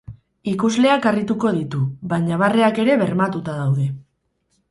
Ikusleak 0.51 1.03
harrituko 1.09 1.51
ditu, 1.57 1.81
baina 2.15 2.39
barreak 2.43 2.81
ere 2.85 2.97
bermatuta 3.05 3.59
daude. 3.61 3.87